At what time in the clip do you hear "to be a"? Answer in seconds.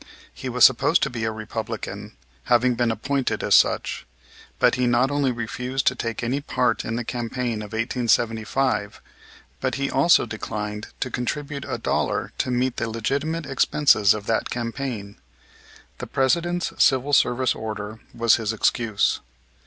1.03-1.31